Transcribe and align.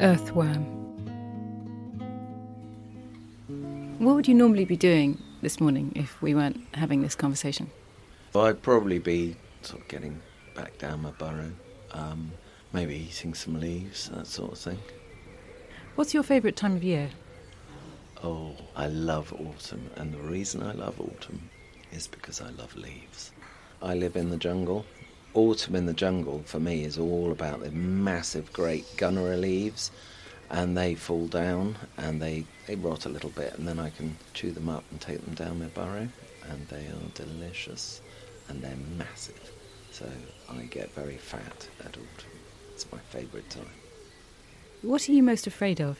earthworm. 0.00 0.64
What 3.98 4.14
would 4.14 4.28
you 4.28 4.34
normally 4.34 4.64
be 4.64 4.76
doing 4.76 5.20
this 5.40 5.60
morning 5.60 5.92
if 5.94 6.20
we 6.20 6.34
weren't 6.34 6.60
having 6.74 7.00
this 7.00 7.14
conversation? 7.14 7.70
I'd 8.34 8.60
probably 8.62 8.98
be 8.98 9.36
sort 9.62 9.82
of 9.82 9.88
getting 9.88 10.20
back 10.54 10.76
down 10.78 11.02
my 11.02 11.12
burrow, 11.12 11.52
um, 11.92 12.30
maybe 12.72 12.94
eating 12.94 13.32
some 13.32 13.58
leaves, 13.58 14.10
that 14.10 14.26
sort 14.26 14.52
of 14.52 14.58
thing. 14.58 14.78
What's 15.94 16.12
your 16.12 16.22
favourite 16.22 16.56
time 16.56 16.76
of 16.76 16.84
year? 16.84 17.08
Oh, 18.22 18.54
I 18.74 18.88
love 18.88 19.32
autumn, 19.32 19.90
and 19.96 20.12
the 20.12 20.18
reason 20.18 20.62
I 20.62 20.72
love 20.72 21.00
autumn 21.00 21.48
is 21.90 22.06
because 22.06 22.42
I 22.42 22.50
love 22.50 22.76
leaves. 22.76 23.32
I 23.80 23.94
live 23.94 24.16
in 24.16 24.28
the 24.28 24.36
jungle. 24.36 24.84
Autumn 25.36 25.76
in 25.76 25.84
the 25.84 25.92
jungle 25.92 26.42
for 26.46 26.58
me 26.58 26.82
is 26.82 26.98
all 26.98 27.30
about 27.30 27.60
the 27.60 27.70
massive, 27.70 28.50
great 28.54 28.86
gunnera 28.96 29.38
leaves, 29.38 29.90
and 30.48 30.74
they 30.74 30.94
fall 30.94 31.26
down 31.26 31.76
and 31.98 32.22
they, 32.22 32.42
they 32.66 32.74
rot 32.74 33.04
a 33.04 33.10
little 33.10 33.28
bit, 33.28 33.52
and 33.58 33.68
then 33.68 33.78
I 33.78 33.90
can 33.90 34.16
chew 34.32 34.50
them 34.50 34.70
up 34.70 34.82
and 34.90 34.98
take 34.98 35.22
them 35.22 35.34
down 35.34 35.58
my 35.58 35.66
burrow, 35.66 36.08
and 36.48 36.66
they 36.68 36.86
are 36.86 37.10
delicious 37.12 38.00
and 38.48 38.62
they're 38.62 38.78
massive. 38.96 39.52
So 39.92 40.08
I 40.50 40.62
get 40.62 40.94
very 40.94 41.18
fat 41.18 41.68
at 41.80 41.88
autumn. 41.88 42.38
It's 42.72 42.90
my 42.90 42.98
favourite 43.10 43.50
time. 43.50 43.68
What 44.80 45.06
are 45.06 45.12
you 45.12 45.22
most 45.22 45.46
afraid 45.46 45.82
of? 45.82 45.98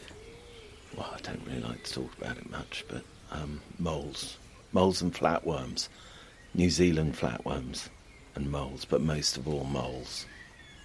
Well, 0.96 1.12
I 1.14 1.20
don't 1.20 1.46
really 1.46 1.60
like 1.60 1.84
to 1.84 1.92
talk 1.92 2.16
about 2.16 2.38
it 2.38 2.50
much, 2.50 2.86
but 2.88 3.02
um, 3.30 3.60
moles. 3.78 4.38
Moles 4.72 5.02
and 5.02 5.12
flatworms. 5.12 5.88
New 6.54 6.70
Zealand 6.70 7.18
flatworms 7.18 7.90
and 8.36 8.50
moles, 8.50 8.84
but 8.84 9.00
most 9.00 9.36
of 9.36 9.48
all 9.48 9.64
moles. 9.64 10.26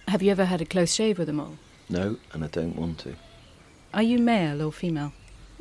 Have 0.08 0.22
you 0.22 0.30
ever 0.30 0.44
had 0.44 0.60
a 0.60 0.64
close 0.64 0.92
shave 0.92 1.18
with 1.18 1.28
a 1.28 1.32
mole? 1.32 1.58
No, 1.88 2.16
and 2.32 2.42
I 2.42 2.48
don't 2.48 2.76
want 2.76 2.98
to. 3.00 3.14
Are 3.94 4.02
you 4.02 4.18
male 4.18 4.62
or 4.62 4.72
female? 4.72 5.12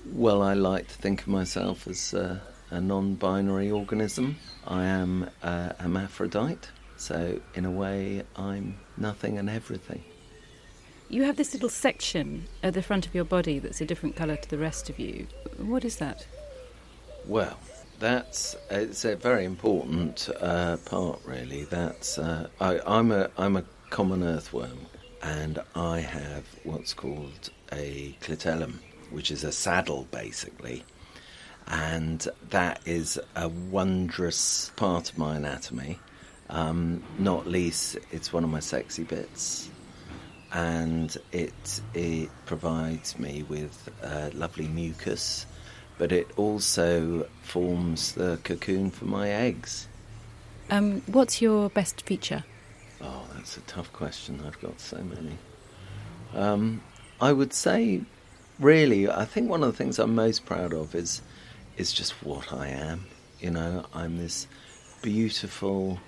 Well, 0.06 0.42
I 0.42 0.54
like 0.54 0.88
to 0.88 0.96
think 0.96 1.22
of 1.22 1.28
myself 1.28 1.88
as 1.88 2.14
uh, 2.14 2.40
a 2.72 2.82
non 2.82 3.16
binary 3.16 3.70
organism. 3.70 4.38
I 4.66 4.86
am 4.86 5.30
a 5.44 5.76
hermaphrodite, 5.82 6.70
so 6.98 7.40
in 7.54 7.66
a 7.66 7.72
way, 7.72 8.24
I'm 8.36 8.78
nothing 8.98 9.38
and 9.38 9.50
everything. 9.50 10.04
You 11.10 11.24
have 11.24 11.36
this 11.36 11.54
little 11.54 11.70
section 11.70 12.46
at 12.64 12.74
the 12.74 12.82
front 12.82 13.06
of 13.06 13.14
your 13.14 13.26
body 13.26 13.60
that's 13.60 13.82
a 13.82 13.86
different 13.86 14.16
colour 14.16 14.38
to 14.38 14.50
the 14.50 14.58
rest 14.58 14.90
of 14.90 14.98
you. 14.98 15.28
What 15.58 15.84
is 15.84 15.98
that? 15.98 16.26
Well, 17.28 17.60
that's 18.02 18.56
it's 18.70 19.06
a 19.06 19.16
very 19.16 19.46
important 19.46 20.28
uh, 20.42 20.78
part, 20.78 21.22
really. 21.24 21.64
That's 21.66 22.18
uh, 22.18 22.48
I, 22.60 22.80
I'm 22.86 23.12
a 23.12 23.30
I'm 23.38 23.56
a 23.56 23.64
common 23.92 24.24
earthworm, 24.24 24.88
and 25.22 25.60
I 25.76 26.00
have 26.00 26.44
what's 26.64 26.94
called 26.94 27.52
a 27.72 28.18
clitellum, 28.22 28.80
which 29.12 29.32
is 29.32 29.44
a 29.44 29.52
saddle, 29.52 30.08
basically, 30.12 30.84
and 31.68 32.28
that 32.50 32.82
is 32.86 33.20
a 33.36 33.48
wondrous 33.48 34.72
part 34.76 35.12
of 35.12 35.18
my 35.18 35.36
anatomy. 35.36 36.00
Um, 36.50 37.04
not 37.20 37.48
least, 37.48 37.98
it's 38.12 38.34
one 38.34 38.44
of 38.44 38.50
my 38.50 38.60
sexy 38.60 39.04
bits, 39.04 39.70
and 40.52 41.16
it 41.32 41.82
it 41.94 42.30
provides 42.48 43.18
me 43.20 43.44
with 43.48 43.90
uh, 44.04 44.32
lovely 44.34 44.68
mucus, 44.68 45.46
but 46.02 46.12
it 46.12 46.28
also 46.36 47.28
forms 47.44 48.14
the 48.14 48.40
cocoon 48.44 48.90
for 48.90 49.06
my 49.06 49.30
eggs. 49.30 49.88
Um, 50.72 51.04
what's 51.06 51.44
your 51.44 51.70
best 51.70 52.02
feature? 52.02 52.44
Oh, 53.02 53.28
that's 53.36 53.56
a 53.58 53.62
tough 53.62 53.94
question. 53.94 54.42
I've 54.44 54.60
got 54.60 54.80
so 54.80 54.98
many. 54.98 55.38
Um, 56.34 56.82
I 57.22 57.32
would 57.32 57.54
say, 57.54 58.02
really, 58.58 59.08
I 59.08 59.26
think 59.26 59.48
one 59.48 59.62
of 59.62 59.72
the 59.72 59.78
things 59.78 60.00
I'm 60.00 60.16
most 60.16 60.44
proud 60.44 60.74
of 60.74 60.96
is 60.96 61.22
is 61.78 61.94
just 61.94 62.14
what 62.26 62.52
I 62.52 62.70
am. 62.70 63.06
You 63.40 63.52
know, 63.52 63.86
I'm 63.94 64.18
this 64.18 64.48
beautiful 65.04 66.00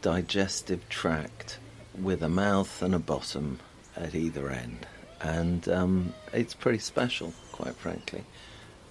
digestive 0.00 0.88
tract 0.88 1.58
with 2.00 2.22
a 2.22 2.30
mouth 2.30 2.80
and 2.80 2.94
a 2.94 2.98
bottom 2.98 3.60
at 3.94 4.14
either 4.14 4.48
end, 4.48 4.86
and 5.20 5.68
um, 5.68 6.14
it's 6.32 6.54
pretty 6.54 6.78
special, 6.78 7.34
quite 7.52 7.76
frankly. 7.76 8.24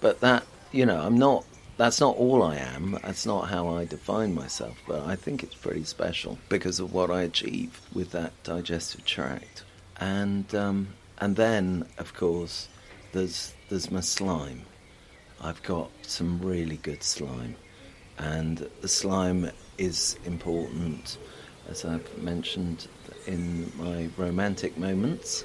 But 0.04 0.20
that, 0.20 0.44
you 0.74 0.84
know, 0.84 1.00
I'm 1.00 1.16
not. 1.16 1.44
That's 1.76 2.00
not 2.00 2.16
all 2.16 2.42
I 2.42 2.56
am. 2.56 2.98
That's 3.02 3.26
not 3.26 3.48
how 3.48 3.68
I 3.68 3.84
define 3.84 4.34
myself. 4.34 4.76
But 4.86 5.04
I 5.06 5.16
think 5.16 5.42
it's 5.42 5.54
pretty 5.54 5.84
special 5.84 6.38
because 6.48 6.80
of 6.80 6.92
what 6.92 7.10
I 7.10 7.22
achieve 7.22 7.80
with 7.92 8.10
that 8.10 8.32
digestive 8.42 9.04
tract, 9.04 9.62
and 9.98 10.52
um, 10.54 10.88
and 11.18 11.36
then, 11.36 11.86
of 11.98 12.14
course, 12.14 12.68
there's 13.12 13.54
there's 13.68 13.90
my 13.90 14.00
slime. 14.00 14.62
I've 15.40 15.62
got 15.62 15.90
some 16.02 16.40
really 16.40 16.78
good 16.78 17.02
slime, 17.02 17.54
and 18.18 18.68
the 18.80 18.88
slime 18.88 19.50
is 19.78 20.16
important, 20.24 21.18
as 21.68 21.84
I've 21.84 22.18
mentioned 22.18 22.88
in 23.26 23.70
my 23.76 24.08
romantic 24.16 24.76
moments. 24.76 25.44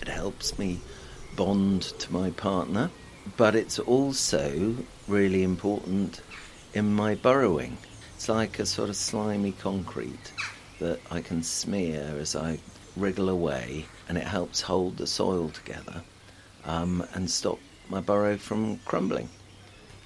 It 0.00 0.08
helps 0.08 0.56
me 0.58 0.80
bond 1.36 1.82
to 1.82 2.12
my 2.12 2.30
partner, 2.30 2.90
but 3.36 3.54
it's 3.54 3.78
also 3.78 4.76
really 5.06 5.42
important 5.42 6.20
in 6.74 6.94
my 6.94 7.14
burrowing. 7.14 7.76
It's 8.14 8.28
like 8.28 8.58
a 8.58 8.66
sort 8.66 8.88
of 8.88 8.96
slimy 8.96 9.52
concrete 9.52 10.32
that 10.78 11.00
I 11.10 11.20
can 11.20 11.42
smear 11.42 12.16
as 12.18 12.36
I 12.36 12.58
wriggle 12.96 13.28
away, 13.28 13.86
and 14.08 14.18
it 14.18 14.24
helps 14.24 14.60
hold 14.60 14.96
the 14.96 15.06
soil 15.06 15.50
together 15.50 16.02
um, 16.64 17.04
and 17.14 17.30
stop 17.30 17.58
my 17.88 18.00
burrow 18.00 18.36
from 18.36 18.78
crumbling. 18.84 19.28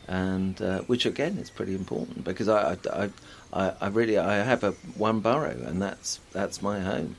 And 0.09 0.61
uh, 0.61 0.81
which 0.83 1.07
again 1.07 1.39
is 1.39 1.49
pretty 1.49 1.75
important 1.75 2.25
because 2.25 2.49
I, 2.49 2.77
I, 2.93 3.11
I, 3.53 3.73
I 3.81 3.89
really 3.89 4.19
I 4.19 4.37
have 4.37 4.65
a 4.65 4.73
one 4.97 5.21
burrow 5.21 5.57
and 5.65 5.81
that's 5.81 6.19
that's 6.33 6.61
my 6.61 6.81
home, 6.81 7.17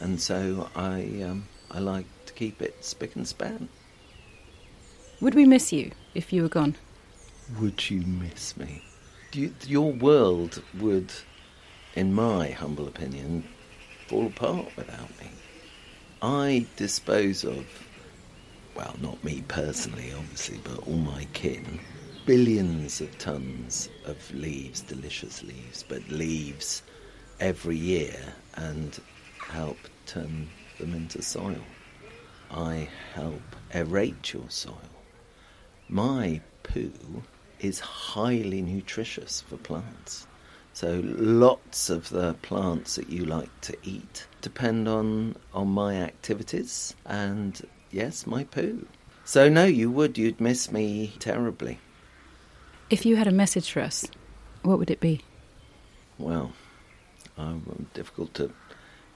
and 0.00 0.20
so 0.20 0.68
I 0.74 1.22
um, 1.22 1.46
I 1.70 1.78
like 1.78 2.06
to 2.26 2.32
keep 2.32 2.60
it 2.60 2.84
spick 2.84 3.14
and 3.14 3.26
span. 3.26 3.68
Would 5.24 5.34
we 5.34 5.46
miss 5.46 5.72
you 5.72 5.90
if 6.14 6.34
you 6.34 6.42
were 6.42 6.50
gone? 6.50 6.74
Would 7.58 7.88
you 7.88 8.02
miss 8.02 8.58
me? 8.58 8.82
You, 9.32 9.54
your 9.66 9.90
world 9.90 10.62
would, 10.78 11.10
in 11.94 12.12
my 12.12 12.50
humble 12.50 12.86
opinion, 12.86 13.42
fall 14.06 14.26
apart 14.26 14.66
without 14.76 15.08
me. 15.18 15.30
I 16.20 16.66
dispose 16.76 17.42
of, 17.42 17.64
well, 18.76 18.94
not 19.00 19.24
me 19.24 19.42
personally, 19.48 20.12
obviously, 20.14 20.60
but 20.62 20.86
all 20.86 20.98
my 20.98 21.26
kin, 21.32 21.80
billions 22.26 23.00
of 23.00 23.16
tons 23.16 23.88
of 24.04 24.18
leaves, 24.34 24.82
delicious 24.82 25.42
leaves, 25.42 25.82
but 25.88 26.06
leaves 26.10 26.82
every 27.40 27.78
year 27.78 28.34
and 28.56 29.00
help 29.48 29.78
turn 30.04 30.50
them 30.78 30.92
into 30.92 31.22
soil. 31.22 31.64
I 32.50 32.90
help 33.14 33.40
aerate 33.72 34.34
your 34.34 34.50
soil. 34.50 34.90
My 35.94 36.40
poo 36.64 37.22
is 37.60 37.78
highly 37.78 38.62
nutritious 38.62 39.42
for 39.42 39.56
plants. 39.56 40.26
So 40.72 41.00
lots 41.04 41.88
of 41.88 42.08
the 42.08 42.34
plants 42.42 42.96
that 42.96 43.10
you 43.10 43.24
like 43.24 43.60
to 43.60 43.76
eat 43.84 44.26
depend 44.40 44.88
on 44.88 45.36
on 45.52 45.68
my 45.68 45.94
activities 45.94 46.96
and 47.06 47.64
yes, 47.92 48.26
my 48.26 48.42
poo. 48.42 48.88
So 49.24 49.48
no, 49.48 49.66
you 49.66 49.88
would 49.88 50.18
you'd 50.18 50.40
miss 50.40 50.72
me 50.72 51.12
terribly. 51.20 51.78
If 52.90 53.06
you 53.06 53.14
had 53.14 53.28
a 53.28 53.38
message 53.42 53.70
for 53.70 53.78
us, 53.78 54.04
what 54.62 54.80
would 54.80 54.90
it 54.90 54.98
be? 54.98 55.20
Well, 56.18 56.54
I'm 57.38 57.86
difficult 57.94 58.34
to 58.34 58.50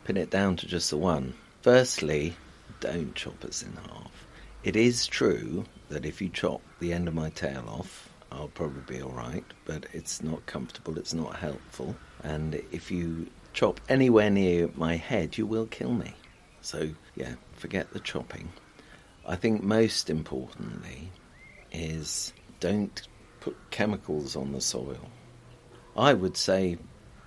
pin 0.05 0.16
it 0.16 0.31
down 0.31 0.55
to 0.55 0.66
just 0.69 0.91
the 0.91 0.97
one. 0.97 1.34
Firstly, 1.60 2.36
don't 2.78 3.16
chop 3.16 3.45
us 3.45 3.65
in 3.65 3.72
half. 3.72 4.28
It 4.65 4.75
is 4.75 5.07
true 5.07 5.65
that 5.89 6.05
if 6.05 6.21
you 6.21 6.28
chop 6.28 6.60
the 6.81 6.93
end 6.93 7.07
of 7.07 7.15
my 7.15 7.31
tail 7.31 7.65
off, 7.69 8.09
I'll 8.33 8.49
probably 8.49 8.97
be 8.97 9.03
all 9.03 9.13
right, 9.13 9.45
but 9.65 9.87
it's 9.93 10.22
not 10.22 10.45
comfortable, 10.47 10.99
it's 10.99 11.15
not 11.15 11.37
helpful. 11.37 11.95
And 12.25 12.57
if 12.72 12.91
you 12.91 13.28
chop 13.53 13.81
anywhere 13.89 14.31
near 14.31 14.69
my 14.75 14.97
head, 14.97 15.39
you 15.39 15.47
will 15.47 15.66
kill 15.66 15.93
me. 15.93 16.13
So, 16.60 16.91
yeah, 17.15 17.34
forget 17.53 17.93
the 17.93 18.01
chopping. 18.01 18.51
I 19.27 19.37
think 19.37 19.63
most 19.63 20.10
importantly 20.10 21.13
is 21.71 22.33
don't 22.59 23.07
put 23.41 23.57
chemicals 23.71 24.34
on 24.34 24.53
the 24.53 24.60
soil. 24.60 25.09
I 25.97 26.15
would 26.15 26.37
say 26.37 26.78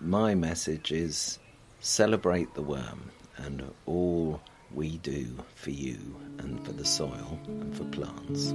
my 0.01 0.35
message 0.35 0.91
is 0.91 1.39
celebrate 1.79 2.53
the 2.53 2.61
worm 2.61 3.11
and 3.37 3.71
all 3.85 4.41
we 4.73 4.97
do 4.99 5.27
for 5.55 5.71
you 5.71 5.97
and 6.39 6.63
for 6.65 6.71
the 6.73 6.85
soil 6.85 7.39
and 7.47 7.75
for 7.75 7.85
plants. 7.85 8.53